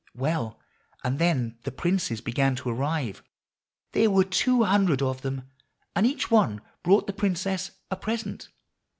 Well, 0.15 0.59
and 1.03 1.19
then 1.19 1.59
the 1.61 1.71
princes 1.71 2.21
began 2.21 2.55
to 2.55 2.69
arrive. 2.71 3.21
There 3.91 4.09
were 4.09 4.23
two 4.23 4.63
hundred 4.63 5.03
of 5.03 5.21
them, 5.21 5.47
and 5.95 6.07
each 6.07 6.31
one 6.31 6.61
brought 6.81 7.05
the 7.05 7.13
princess 7.13 7.69
a 7.91 7.95
present. 7.97 8.47